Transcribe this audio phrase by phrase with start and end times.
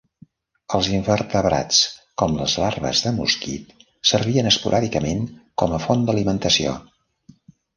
[0.77, 1.81] Els invertebrats,
[2.21, 3.75] com les larves de mosquit,
[4.13, 5.23] servien esporàdicament
[5.65, 6.75] com a font d'alimentació.